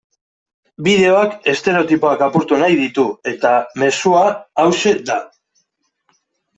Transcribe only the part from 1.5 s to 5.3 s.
estereotipoak apurtu nahi ditu eta mezua hauxe da.